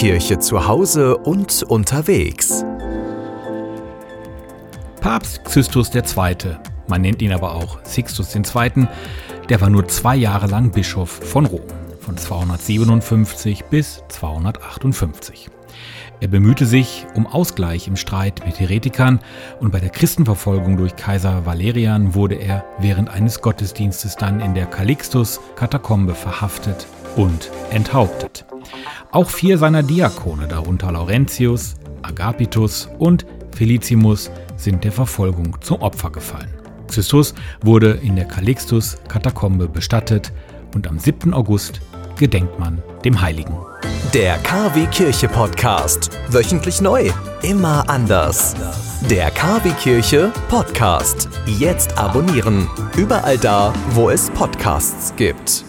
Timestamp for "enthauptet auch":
27.70-29.28